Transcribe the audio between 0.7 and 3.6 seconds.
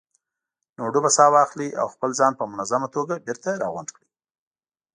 نو ډوبه ساه واخلئ او خپل ځان په منظمه توګه بېرته